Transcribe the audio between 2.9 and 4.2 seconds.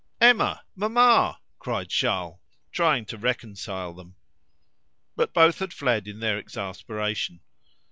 to reconcile them.